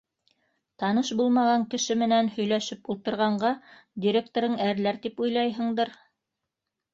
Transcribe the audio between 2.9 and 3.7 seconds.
ултырғанға